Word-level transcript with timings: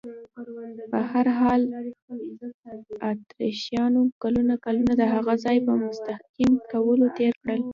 په 0.91 0.99
هر 1.11 1.27
حال، 1.39 1.61
اتریشیانو 3.09 4.01
کلونه 4.23 4.53
کلونه 4.65 4.93
د 4.97 5.03
هغه 5.13 5.33
ځای 5.43 5.57
په 5.67 5.73
مستحکم 5.83 6.51
کولو 6.71 7.05
تېر 7.17 7.33
کړل. 7.41 7.61